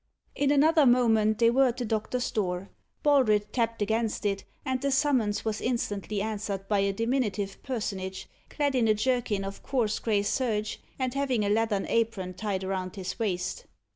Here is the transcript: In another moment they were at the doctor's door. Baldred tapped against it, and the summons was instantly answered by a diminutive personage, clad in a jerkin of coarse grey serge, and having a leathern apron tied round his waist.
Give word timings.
In 0.33 0.49
another 0.49 0.87
moment 0.87 1.37
they 1.37 1.51
were 1.51 1.67
at 1.67 1.77
the 1.77 1.85
doctor's 1.85 2.31
door. 2.31 2.71
Baldred 3.03 3.53
tapped 3.53 3.83
against 3.83 4.25
it, 4.25 4.45
and 4.65 4.81
the 4.81 4.89
summons 4.89 5.45
was 5.45 5.61
instantly 5.61 6.23
answered 6.23 6.67
by 6.67 6.79
a 6.79 6.91
diminutive 6.91 7.61
personage, 7.61 8.27
clad 8.49 8.73
in 8.73 8.87
a 8.87 8.95
jerkin 8.95 9.43
of 9.45 9.61
coarse 9.61 9.99
grey 9.99 10.23
serge, 10.23 10.81
and 10.97 11.13
having 11.13 11.45
a 11.45 11.49
leathern 11.49 11.85
apron 11.87 12.33
tied 12.33 12.63
round 12.63 12.95
his 12.95 13.19
waist. 13.19 13.67